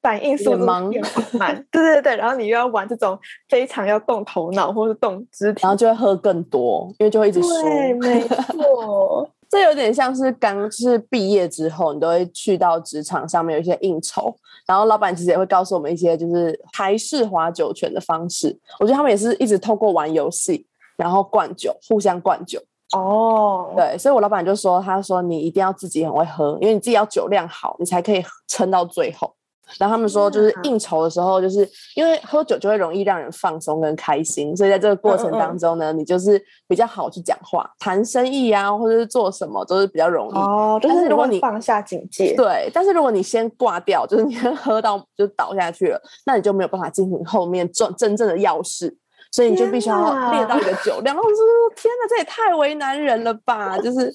[0.00, 1.02] 反应速度变
[1.34, 7.48] 慢，对对对，然后你又要玩这种非常要动头脑或是动肢体，然后就会喝更多，因为就会一直输。
[7.62, 14.32] 对，没 错，这有点像是刚是毕业之后，你都会去到职场上面有一些应酬，
[14.66, 18.56] 然后老板其实也会告诉我们一些就是台式划酒泉的方式。
[18.78, 20.64] 我觉得他们也是一直透过玩游戏，
[20.96, 22.60] 然后灌酒，互相灌酒。
[22.92, 29.32] 哦，对，所以我老板就说，他说你一定要自己很会喝，因为你自己要酒量好，你才可以撑到最后。
[29.80, 40.34] 然后他们说，就是应酬的时候，就是因为喝酒就会容易让人放松跟开心，所以在这个过程当中呢，你就是比较好去讲话、谈生意啊，或者是做什么都是比较容易。
[40.36, 48.96] 哦，就是如果你放下警戒，对，但是如果你先挂掉，就是你喝到就倒下去了，那你就没有办法进行后面真真正的要事。
[49.32, 51.38] 所以你就必须要练到一个酒量，然后我说
[51.76, 54.12] ：“天哪，这也太为难人了吧！”就是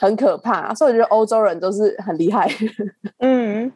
[0.00, 0.72] 很可怕。
[0.74, 2.50] 所以我觉得欧洲人都是很厉害，
[3.20, 3.70] 嗯，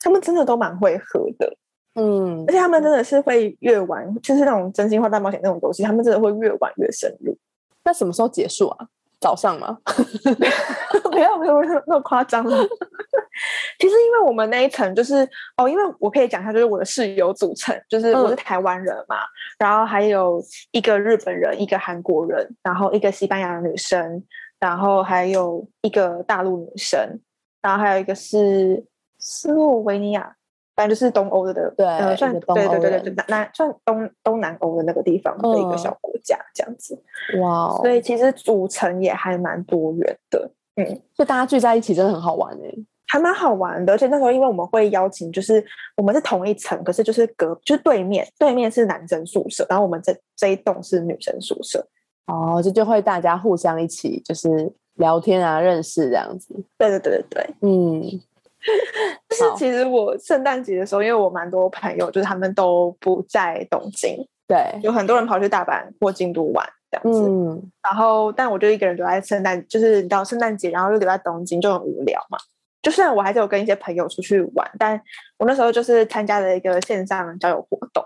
[0.00, 1.56] 他们真的都蛮会喝的，
[1.94, 7.36] 嗯，而且他们真的是会越玩，就是那种真心话大冒险那种东西，他们真的会越玩越深入。
[7.84, 8.86] 那什么时候结束啊？
[9.22, 9.78] 早上吗？
[11.14, 12.44] 没有没有那么夸张。
[13.78, 19.16] 其实因为我们那一层就是哦，因为我可以讲一下，就是我的室友组成，就是我是台湾人嘛，
[19.58, 24.22] 然后还有一个日本人，一个韩国人，然后一个西班牙女生，
[24.58, 27.20] 然后还有一个大陆女生，
[27.62, 28.84] 然后还有一个是
[29.18, 30.36] 斯洛维尼亚。
[30.74, 36.98] 反正就是东欧的，对，算对对对对，南算东东南欧的那个地方的一个小国家这样子。
[37.40, 42.74] 哇，所以其实组成也还蛮多元的，嗯，就大家聚在一起真的很好玩哎，
[43.06, 43.92] 还蛮好玩的。
[43.92, 45.62] 而且那时候因为我们会邀请，就是
[45.96, 51.86] 我们是同一层，可是就是隔就是对面对面是男生宿舍，然后我们这这一栋是女生宿舍。
[52.26, 56.54] 哦，这就会大家互相一起就是聊天啊，认识这样子。
[56.78, 58.22] 对对对对对，嗯。
[59.28, 67.28] 就是其实我圣诞节的时候，因为我蛮多朋友，就是他们都不在东京，对，有很多人跑去大阪或京都玩这样子。
[67.28, 72.38] 嗯，然后但我就一个人留在圣诞，就是到圣诞节，然后又留在东京，就很无聊嘛。
[72.82, 75.00] 就虽然我还是有跟一些朋友出去玩，但
[75.38, 78.04] 我那时候就是参加了一个线上交友活动，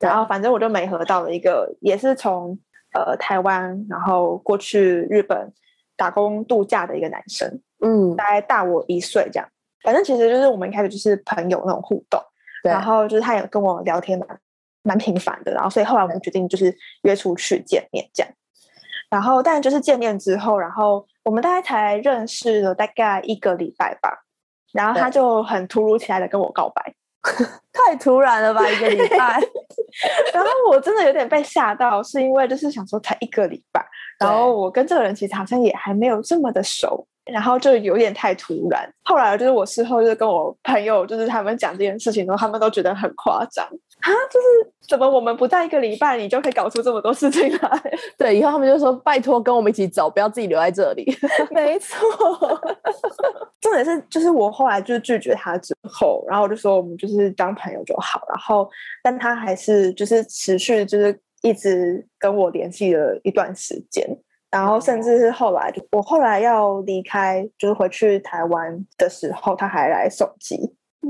[0.00, 2.58] 然后反正我就没合到了一个，也是从
[2.94, 5.52] 呃台湾然后过去日本
[5.96, 9.46] 打工度假的一个男生，嗯，大概大我一岁这样。
[9.84, 12.20] 反正其实就是我们一开始就是朋友那种互动，
[12.62, 14.26] 然后就是他也跟我聊天蛮
[14.82, 18.32] 蛮频繁的，然后所以后来我们决定就是约出去见面这样，
[19.10, 24.24] 然后但就是见面之后，然后我们大概才认识了大概一个礼拜吧，
[24.72, 26.94] 然后他就很突如其来的跟我告白，
[27.72, 29.40] 太突然了吧一个礼拜，
[30.32, 33.84] 然后我真的有点被吓到，是因为就是想说才一个礼拜，
[34.18, 37.06] 然后我跟这个人其实好像也还没有这么的熟。
[37.26, 47.82] 然后就有点太突然，后来就是我事后就是跟我朋友，就是他们讲这件事情，然后他们都觉得很夸张啊，就是怎么我们不在一个礼拜，你就可以搞出这么多事情来？
[48.18, 51.04] 对，以后他们就说拜托跟我们一起走，不要自己留在这里。
[51.50, 51.96] 没错，
[53.60, 58.68] 重点是就是我后来就拒绝他之后，然后我就说我们就是当朋友就好，然后
[59.02, 64.06] 但他还是就是持续就是一直跟我联系了一段时间。
[64.54, 70.56] 然后甚至是后来，我后来要离开，就是回去台湾的时候，他还来送机。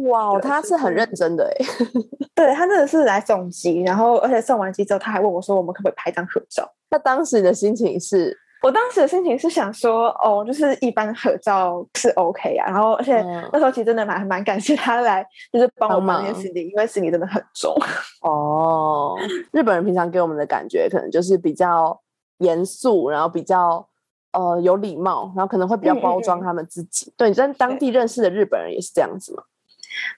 [0.08, 1.66] 哇，他是很认真的哎，
[2.34, 8.34] 对他真的是来送机，然后而且送完机之后，他还问我说：“我们可不可以拍张合照？”那当时的心情是？
[8.62, 17.76] 我当时的心情是想说：“哦，就是一般合照是 OK 啊。”然后而且那时候其实真的蛮蛮感谢他来，就是帮我忙这些行李，因为行李真的很重。
[18.22, 19.18] 哦，
[19.52, 22.00] 日本人平常给我们的感觉可能就是比较
[22.38, 23.88] 严肃，然后比较
[24.32, 27.12] 呃有礼貌，然后可能会比较包装他们自己。
[27.16, 29.42] 对你在当地认识的日本人也是这样子吗？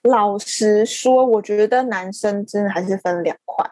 [0.03, 3.69] 老实说，我觉得男生真的还是分两块。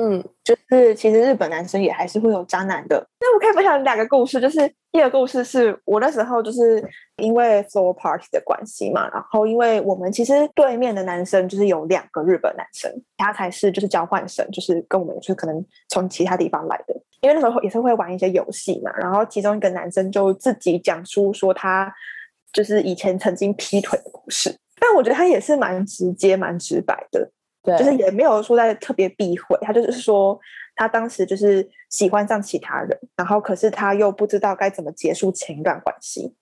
[0.00, 3.04] 嗯，就是其实日本男生也还是会有渣男的。
[3.20, 6.80] 那我可以分享两个故事，就是第二个故事是我那时候就是
[7.16, 16.94] 因为 floor party 的关系嘛，然后因为我们其实对面的男生就是有两个日本男生，他才是就是交换生，就是跟我们就是可能从其他地方来的。
[17.20, 21.92] 因为那时候也是会玩一些游戏嘛，然后其中一个男生就自己讲出说他
[22.52, 24.56] 就是以前曾经劈腿的故事。
[24.80, 27.28] 但我觉得他也是蛮直接、蛮直白的，
[27.68, 30.38] 对，就是也没有说在特别避讳，他就是说
[30.76, 36.34] 他当时就是喜欢上其他人，然后可是他又不知道该怎么结束前一段关系。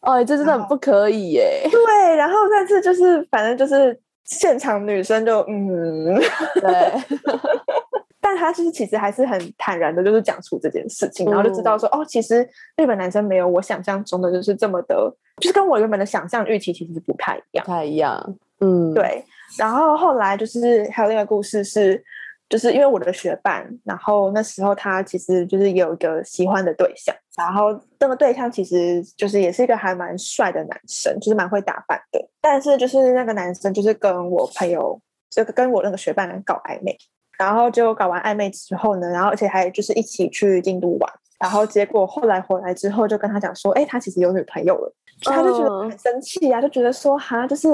[0.00, 1.60] 哎，这真的很不可以耶。
[1.70, 6.14] 对，然后但是就是反正就是现场女生就嗯，
[6.60, 6.92] 对。
[8.28, 12.42] 但他就是其实还是很坦然的，就是讲出这件事情，然后就知道说哦，其实
[12.76, 14.96] 日本男生没有我想象中的就是这么的，
[15.40, 18.36] 就是跟我原本的想象预期其实不太一样，不太一样。
[18.60, 19.24] 嗯，对。
[19.56, 22.02] 然后后来就是还有另一个故事是，
[22.48, 36.96] 就是因为我的学伴，然后那时候他其实就是有一个喜欢的对象，然后那个对象其实就是也是一个还蛮帅的男生，就是蛮会打扮的，但是就是那个男生就是跟我朋友，就跟我那个学伴搞暧昧。
[37.38, 44.90] 然后就搞完暧昧之后呢，然后而且还就是一起去京都玩，然后结果后来回来之后就跟他讲说，哎，他其实有女朋友了，
[45.22, 47.68] 他就觉得很生气啊，就觉得说，哈，就是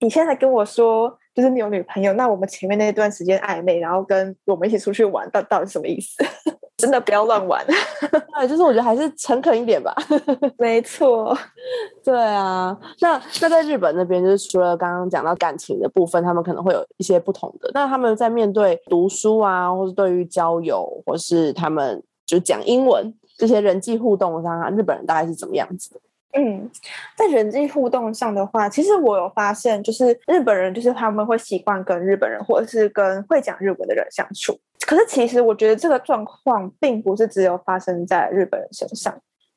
[0.00, 6.24] 你现在跟我说，就是你有女朋友，那我们前面那段时间暧昧，然后跟我们一起出去玩，到到底什么意思？
[6.78, 9.94] 真的不要乱玩， 对，就是我觉得还是诚恳一点吧。
[10.56, 11.36] 没错，
[12.02, 12.74] 对啊。
[13.00, 17.70] 那那在日本那边，就是除了刚刚讲到感情的部分，他们可能会有一些不同的。
[17.74, 26.00] 那他们在面对读书啊，或是对于交友，或是他们就讲英文这些人际互动上，日本人大概是怎么样子的？
[26.32, 26.70] 嗯，
[27.16, 34.58] 在人际互动上的话，其实我有发现，就是日本人就是他们会习惯跟日本人或者是跟会讲日文的人相处。
[34.86, 39.12] 可是其实我觉得这个状况并不是只有发生在日本人身上。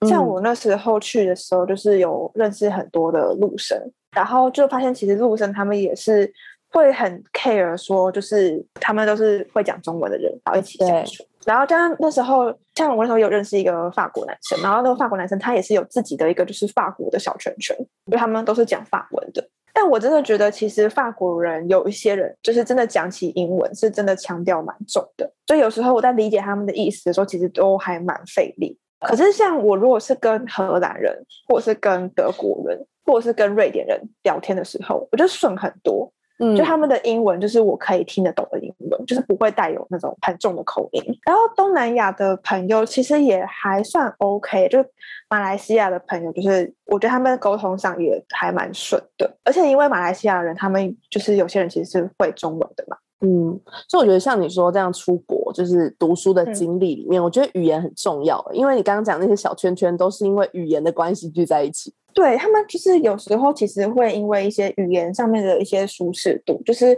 [0.07, 3.79] 像我那时候去的时候，就是有认识很多的陆生，
[4.15, 6.29] 然后就发现其实陆生他们也是
[6.71, 11.23] 会很 care，说就是他们都是会讲中文的人，然后一起相处。
[11.45, 19.47] 然后，加上那时候，像我那时候有认识一个法国男生，然后那个法国男生他也是有自己的一个就是法国的小圈圈，因为他们都是讲法文的。
[19.75, 28.77] 但我真的觉得，其实法国人有一些人就是真的讲起英文是真的腔调蛮重的，所以有时候我在理解他们的意思的时候，其实都还蛮费力。
[28.99, 31.12] 可是像我如果是跟荷兰人，
[31.47, 36.12] 或者是跟德国人，或者是跟瑞典人聊天的时候，我就顺很多。
[36.43, 41.01] 嗯，就他们的英文就是我可以听得懂的英文，就是不会带有那种很重的口音。
[41.25, 44.84] 然后东南亚的朋友其实也还算 OK，就
[45.29, 49.32] 马来西亚的朋友，就是我觉得他们沟通上也还蛮顺的。
[49.43, 52.97] 而且因为马来西亚人，他们就是有些人其实是会中文的嘛。
[53.25, 61.93] 嗯，所以我觉得像你说这样出国就是读书的经历里面，我觉得语言很重要，因为你刚刚讲那些小圈圈都是因为语言的关系聚在一起。
[62.13, 66.97] 对他们就是有时候其实会因为一些语言上面的一些舒适度，就是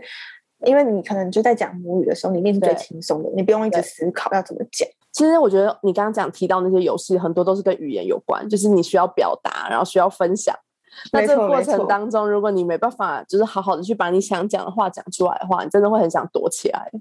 [0.65, 4.87] 因为你可能就在讲母语的时候，你面是最轻松的，你不用一直思考要怎么讲。
[5.11, 10.53] 其实我觉得你刚刚讲提到那些游戏，很多都是跟语言有关，就是你需要表达，然后需要分享。
[11.11, 16.91] 那这个过程当中，如果你没办法就是好好的去把你想讲的话讲出来的话，你真的会很想躲起来。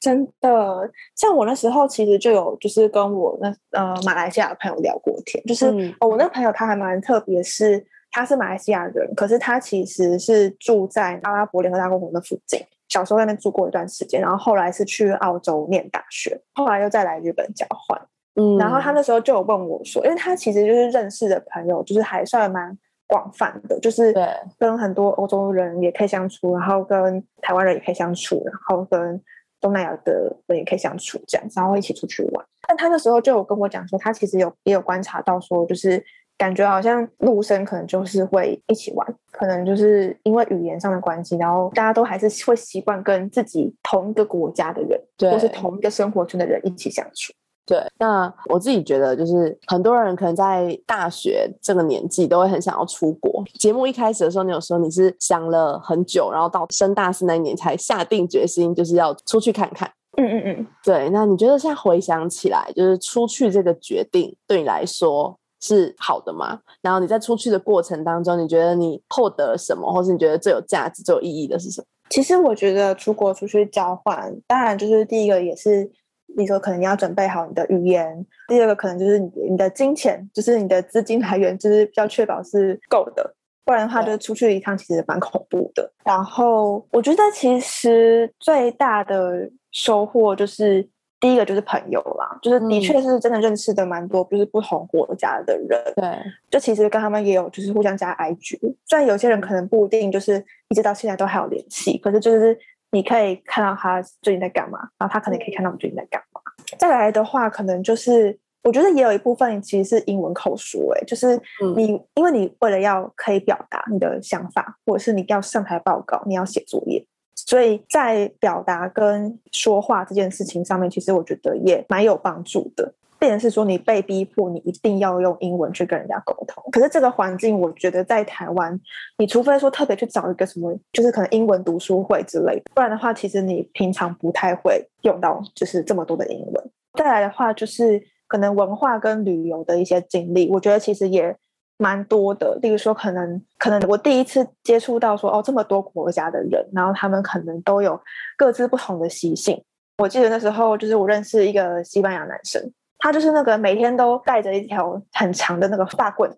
[0.00, 5.66] 真的，像我那时候其实就有，就是跟我那呃马来西亚的朋友聊过天，就是
[6.00, 18.00] 哦我那朋友他还蛮特别，是他是马来西亚人，可是他其实是住在阿拉伯联合大公国的附近，小时候在那边住过一段时间，然后后来是去澳洲念大学，后来又再来日本交换，
[18.36, 22.74] 嗯，然后他那时候就有问我说，因为他其实就是认识的朋友，就是还算蛮
[23.06, 24.14] 广泛的，就是
[24.58, 29.22] 跟很多欧洲人也可以相处，然后跟台湾人也可以相处，然后跟。
[29.60, 32.46] 东南亚的人也可以相处这样，然后一起出去玩。
[32.66, 36.02] 但他那时候就有跟我讲说，他其实有也有观察到说，就是
[36.38, 45.00] 感觉好像陆生可能就是会一起玩，可能就是因为语言上的关系，然后大家都还是会习惯跟自己同一个国家的人，
[45.30, 47.32] 或是同一个生活圈的人一起相处。
[47.70, 53.44] 对，那我自己觉得，就是很多人可能在大学这个年纪都会很想要出国。
[53.60, 59.88] 节目一开始的时候，你有说你是想了很久，然后到升大四那一年才下定决心，就是要出去看看。
[60.16, 61.08] 嗯嗯嗯，对。
[61.10, 66.58] 那你觉得现在回想起来，就是出去这个决定对你来说是好的吗？
[66.82, 71.86] 然后你在出去的过程当中，你觉得你获得了什么，或是你觉得最有价值、最有意义的是什么？
[72.10, 75.88] 其实我觉得出国出去交换，当然就是第一个也是。
[76.36, 85.92] 你说可能你要准备好你的语言，第二个可能就是你你的金钱，就是你的资金来源，就是要确保是够的，不然的话，就出去一趟其实蛮恐怖的。
[86.04, 95.82] 然后我觉得其实最大的收获就是第一个就是朋友啦，就是的确是真的认识的蛮多，就是不同国家的人。
[95.96, 96.04] 对，
[96.50, 102.58] 就其实跟他们也有就是互相加 IG，虽然有些人可能不一定就是一直到现在都还有联系，可是就是。
[102.92, 106.40] 你可以看到他最近在干嘛，然后他可能可以看到你最近在干嘛。
[106.78, 111.40] 再来的话，可能就是我觉得也有一部分其实是英文口说，哎，就是
[111.76, 122.94] 你因为你为了要可以表达你的想法，或者是你要上台报告，你要写作业，所以在表达跟说话这件事情上面，其实我觉得也蛮有帮助的。
[123.20, 126.64] 变成是说，你被逼迫，你一定要用英文去跟人家沟通。
[126.72, 128.80] 可是这个环境，我觉得在台湾，
[129.18, 136.70] 你除非说特别去找一个什么，就是可能英文读书会之类的，不然的话，其实你平常不太会用到，就是这么多的英文。
[136.94, 141.36] 再来的话，就是可能文化跟旅游的一些经历，我觉得其实也
[141.76, 142.58] 蛮多的。
[142.62, 148.00] 例如说，可能可能我第一次接触到说，哦，这么多国家的人，然后他们可能都有
[148.38, 149.62] 各自不同的习性。
[149.98, 152.72] 我记得那时候，就是我认识一个西班牙男生。
[153.00, 156.30] 他就是那个每天都带着一条很长的那个发棍，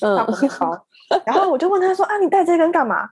[0.00, 0.86] 发棍包，
[1.26, 3.08] 然后我就问他说：“啊，你带这根干嘛？”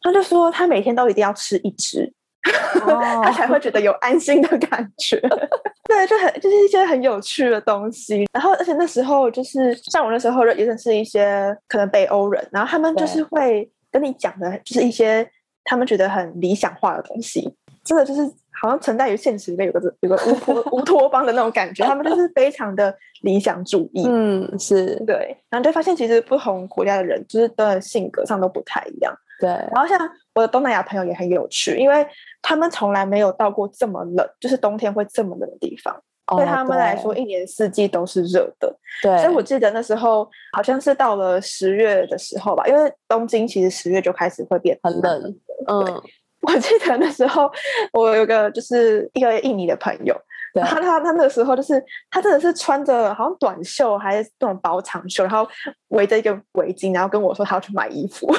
[0.00, 2.12] 他就说：“他每天都一定要吃一只，
[2.86, 5.20] 他才会觉得有安心的感觉。
[5.88, 8.26] ”对，就很就是一些很有趣的东西。
[8.32, 15.28] 然后，而且那时候就是像我那时候也认识一些可能北欧人，然后他们就是会跟你讲的，就是一些
[15.64, 17.52] 他们觉得很理想化的东西，
[17.84, 18.32] 真的就是。
[18.60, 24.04] 好像存在于现实里面有个有个乌托 乌托邦的那种感觉，他们就是非常的理想主义。
[24.06, 25.36] 嗯，是对。
[25.50, 29.14] 然后就发现其实不同国家的人就是的性格上都不太一样。
[29.38, 29.48] 对。
[29.50, 29.98] 然后像
[30.34, 32.06] 我的东南亚朋友也很有趣，因为
[32.40, 35.94] 他们从来没有到过这么冷，就是冬天会这么冷的地方，
[36.36, 38.74] 对他们来说一年四季都是热的。
[39.02, 39.18] 对。
[39.18, 45.36] 所以我记得那时候好像是到了十月的时候吧，因为东京其实十月就开始会变很冷。
[45.68, 46.02] 嗯。
[46.46, 47.50] 我记得那时候，
[47.92, 50.14] 我有个就是一个印尼的朋友，
[50.54, 55.46] 他他他那个时候就是他真的是穿着好像短袖还是那种薄长袖，然后
[55.88, 58.32] 围着一个围巾，然后跟我说他要去买衣服，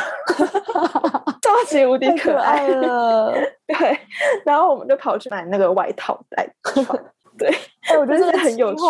[1.41, 3.33] 超级无敌可爱了。
[3.67, 3.99] 对，
[4.45, 6.85] 然后我们就跑去买那个外套来穿。
[7.37, 7.49] 对，
[7.89, 8.81] 哎，我觉得真的很有趣。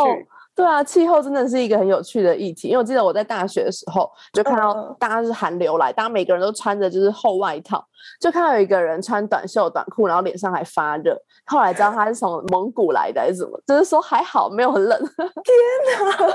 [0.58, 7.86] 对啊，气候真的是一个很有趣的议题，因为我记得我在大学的时候就看到大家是寒流来，大家每个人都穿着就是厚外套，
[8.20, 14.98] 就看到有一个人穿短袖短裤，然后脸上还发热，后来知道他是从蒙古来的还是什么，就是说还好没有很冷。
[15.06, 15.08] 天
[16.18, 16.28] 哪，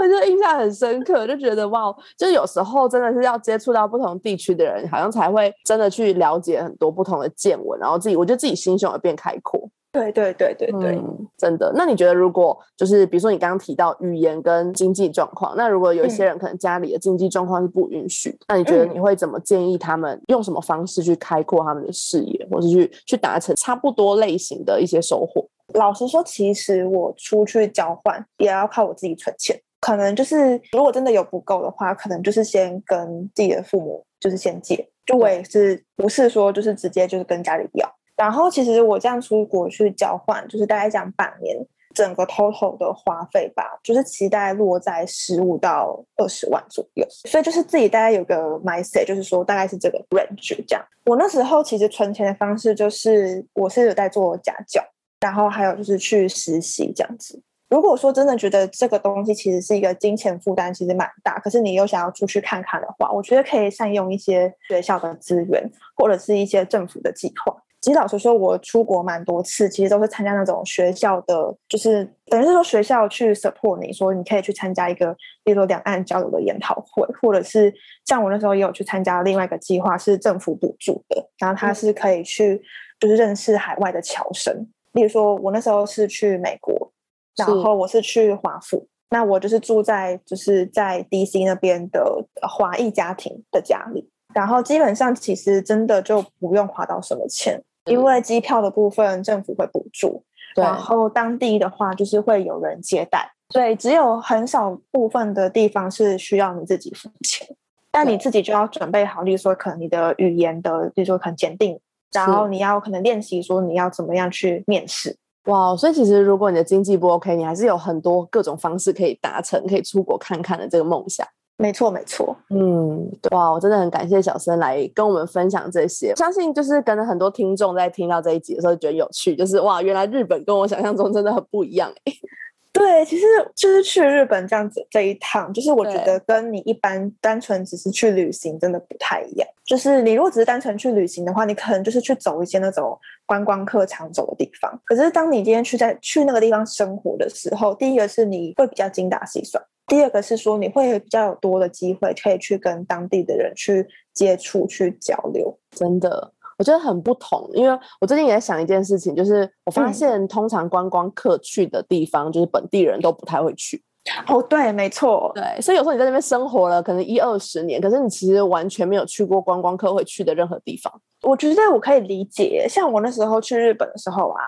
[0.00, 9.68] 我就印象很深刻，就觉得哇，就是有时候真的是要接触到不同地区的人，好像才会真的去了解很多不同的见闻，然后自己我觉得自己心胸也变开阔。
[9.98, 11.02] 对对对对对，
[11.36, 11.72] 真的。
[11.74, 25.44] 那你觉得，如果就是比如说你刚刚提到语言跟经济状况，那如果有一些人可能家里的经济状况是不允许，那你觉得你会怎么建议他们用什么方式去开阔他们的视野，或是去去达成差不多类型的一些收获？
[25.74, 37.97] 老实说，其实我出去交换也要靠我自己存钱，可能就是如果真的有不够的话，可能就是先跟自己的父母就是先借，就我也是不是说就是直接就是跟家里要。
[38.18, 41.56] 然后其实我这样出国去交换，就是大概讲半年，
[41.94, 47.06] 整个 total 的花费吧，就是期待落在十五到二十万左右。
[47.28, 50.84] 所以就是自己大概有个 mindset，就是说大概是这个 range 这样。
[51.06, 54.82] 我那时候其实存钱的方式就是，我是有在做家教，
[55.20, 57.40] 然后还有就是去实习这样子。
[57.70, 67.54] 如果说真的觉得这个东西其实是一个金钱负担，其实蛮大，可是你又想要出去看看的话，我觉得可以善用一些学校的资源，或者是一些政府的计划。
[67.80, 75.12] 其实老实说，我出国蛮多次，其实都是参加那种学校的，就是等于是说学校去 support 你，说你可以去参加一个，
[75.44, 77.72] 例如说两岸交流的研讨会，或者是
[78.04, 82.60] 像我那时候也有去参加另外一个计划，是政府补助的，然后他是可以去
[82.98, 84.68] 就是认识海外的侨生。
[84.92, 86.90] 例如说，我那时候是去美国，
[87.36, 97.62] 然后我是去华府，那我就是住在就是在 DC 那边的华裔家庭的家里，然后基本上其实真的就不用花到什么钱。
[97.88, 100.22] 因为机票的部分政府会补助，
[100.54, 107.46] 然后当地的话就是会有人接待，所以只有很少部分的地方是需要你自己付钱，
[107.90, 111.78] 但你自己就要准备好，例如说可能你的语言的，比如说可能检定，
[112.12, 115.16] 然后你要可能练习说你要怎么样去面试。
[115.44, 121.26] 哇，所以其实如果你的经济不 OK，你还是有很多各种方式可以达成，可以出国看看的这个梦想。
[121.58, 122.36] 没错，没错。
[122.50, 126.14] 嗯，哇，我真的很感谢小生来跟我们分享这些。
[126.14, 132.12] 相信就是跟了很多听众在听到这一集的时候，觉得有趣，就是哇，原来日本跟我想象中真的很不一样哎。
[132.70, 139.48] 对，其实就是去日本这样子这一趟，就是我觉得跟你一般单纯只是去旅行真的不太一样。
[139.66, 142.96] 就是你如果只是单纯去旅行的话，你可能就是去走一些那种
[143.26, 144.80] 观光客常走的地方。
[144.84, 156.32] 可是当你今天去在去那个地方生活的时候，第一个是你会比较精打细算，第二个是说你会比较有多的机会可以去跟当地的人去接触、去交流，真的。
[156.58, 163.80] 我觉得很不同，因为我最近也在想一件事情，就是我发现通常观光客去的地方，就是本地人都不太会去。
[164.26, 170.92] 哦，对，没错，对，所以有时候你在那边生活了可能一二十年，可是你其实完全没有去过观光客会去的任何地方。
[171.22, 174.42] 我觉得我可以理解，像我那时候去日本的时候啊，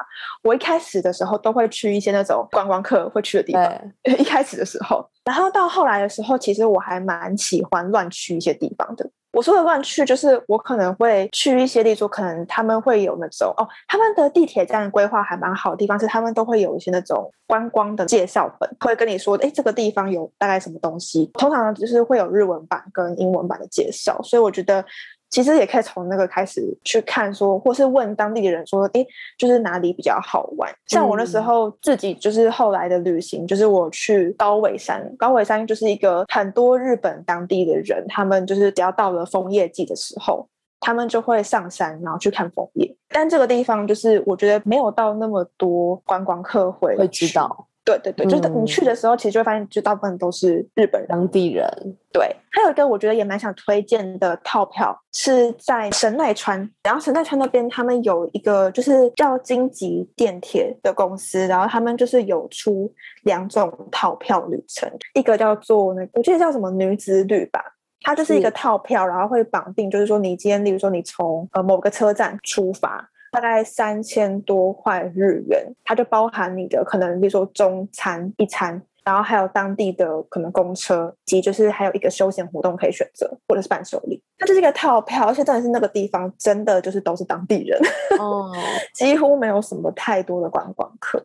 [0.44, 3.64] 我一开始的时候都会去一些那种观光客会去的地方。
[4.18, 9.11] 一开始的时候，然后到后来的时候，其实我还蛮喜欢乱去一些地方的。
[9.33, 24.85] 我说的乱去，就是我可能会去一些，例如，可能他们会有那种哦，他们的地铁站规划还蛮好的地方，是他们都会有一些那种观光的介绍本，会跟你说，哎，这个地方有大概什么东西，通常就是会有日文版跟英文版的介绍，所以我觉得。
[25.31, 29.07] 其实也可以从那个开始去看，说或是问当地的人说，哎，
[29.39, 30.68] 就是哪里比较好玩。
[30.87, 40.49] 像我那时候自己就是后来的旅行，就是我去高尾山，高尾山就是一个很多日本当地的人，他们就是只要到了枫叶季的时候，
[40.81, 42.97] 他们就会上山然后去看枫叶。
[43.09, 47.68] 但这个地方就是我觉得没有到那么多观光客会会知道。
[47.85, 51.66] 对对对，就是你去的时候，其实就会发现，就大部分都是日本当地人。
[52.12, 56.70] 对，还有一个我觉得也蛮想推荐的套票，是在神奈川。
[56.83, 67.64] 然后神奈川那边，他们有一个就是叫京急电铁的公司，然后他们就是有出两种套票旅程，一个叫做那个我记得叫什么女子旅吧，
[68.03, 73.09] 它就是一个套票，然后会绑定，就是说你今天，例如说你从呃某个车站出发。
[73.31, 84.22] 大概三千多块日元，它就包含你的可能，比如说中餐一餐，然后还有当地的可能公车，及就是还有一个休闲活动可以选择，或者是伴手礼。
[84.39, 87.78] 它就是一个套票，而且真的是那个地方真的就是都是当地人，
[88.18, 88.53] 哦，
[88.95, 91.24] 几乎没有什么太多的观光客。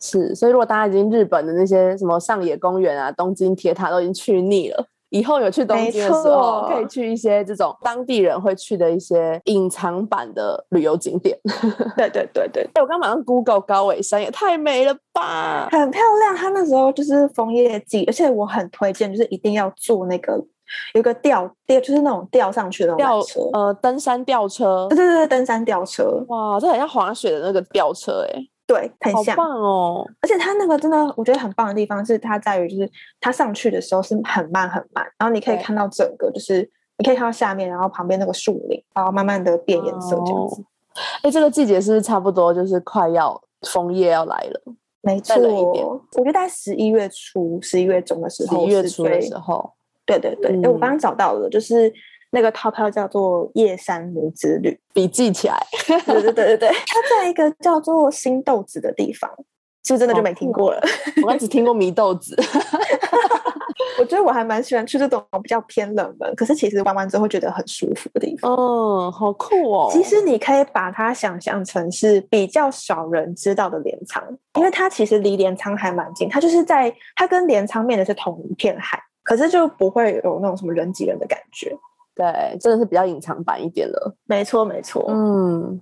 [0.00, 4.86] 是，所以如果大家已经日本的那些什么上野公园啊、东京铁塔都已经去腻了。
[5.10, 11.38] 以后有去东京的时候，可以去一些这种当地人会去的一些隐藏版的旅游景点。
[11.96, 16.34] 对对对对，我刚马上 Google 高尾山也太美了吧，很漂亮。
[16.34, 20.38] 它那时候就是枫叶季，而且我很推荐，就是一定要坐那个
[20.94, 24.86] 有个吊吊，就是那种吊上去的吊车，呃，登山吊车。
[24.90, 26.24] 对对对，登山吊车。
[26.28, 28.42] 哇，这很像滑雪的那个吊车哎。
[28.66, 30.04] 对，很像哦。
[30.20, 32.90] 而且它那个真的，我觉得很棒的地方是，它在于就是
[33.20, 40.64] 它上去的时候是很慢很慢，然后你可以看到整个就是你可以看到下面，然后旁边那个树林，然后慢慢的变颜色这样子。
[41.22, 43.40] 哎，这个季节是不是差不多就是快要
[43.70, 44.60] 枫叶要来了？
[45.02, 49.72] 没错，我觉得在十一月初、十一月中的时候，十一月初的时候，
[50.04, 50.50] 对对对。
[50.62, 51.92] 哎，我刚刚找到了，就是。
[52.36, 55.56] 那个套票叫做夜山女子旅，笔记起来。
[56.04, 59.30] 对对对对对， 它在一个叫做新豆子的地方，
[59.86, 60.82] 是不是真的就没听过了？
[61.26, 62.36] 我只听过迷豆子。
[63.98, 68.52] 我觉得我还蛮喜欢去这种比较偏冷门，可是其实玩完之后会觉得很舒服的地方。
[68.52, 69.88] 嗯，好酷哦！
[69.90, 74.22] 其实你可以把它想象成是比较少人知道的镰仓，
[74.58, 81.74] 因为它其实离镰仓还蛮近，它就是在它跟镰仓面的是同一片海，可是就不会有那种什么人挤人的感觉。
[82.16, 84.16] 对，真的是比较隐藏版一点了。
[84.24, 85.04] 没错，没错。
[85.08, 85.78] 嗯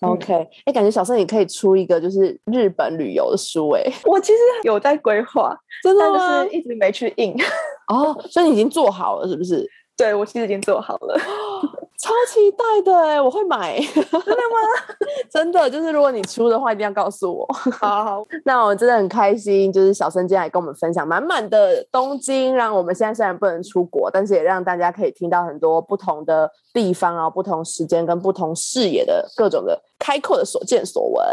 [0.00, 0.34] ，OK。
[0.64, 3.82] 哎，感觉小盛也可以出一个就是日本旅游的书哎。
[4.04, 7.34] 我其实有在规划，真的就是一直没去印。
[7.86, 9.64] 哦，所以你已经做好了是不是？
[9.96, 11.18] 对，我其实已经做好了。
[11.98, 14.58] 超期待的哎，我会买，真的吗？
[15.30, 17.46] 真的，就是如果你出的话，一定要告诉我。
[17.72, 31.24] 好好， 那我真的很开心，就是小生今天来跟我们分享满满的东京，让我们现在虽然不能出国，但是也让大家可以听到很多不同的地方啊，不同时间跟不同视野的各种的开阔的所见所闻。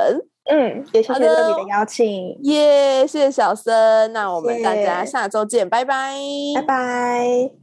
[0.46, 6.16] 嗯，也谢谢乐比的邀请，耶，谢谢小生，那我们大家下周见，拜拜，
[6.56, 7.63] 拜拜。